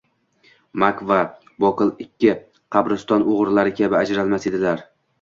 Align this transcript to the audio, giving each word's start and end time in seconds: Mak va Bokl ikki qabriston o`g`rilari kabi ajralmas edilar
Mak 0.83 1.03
va 1.11 1.17
Bokl 1.65 1.93
ikki 2.07 2.33
qabriston 2.79 3.31
o`g`rilari 3.37 3.79
kabi 3.85 4.01
ajralmas 4.05 4.53
edilar 4.55 4.89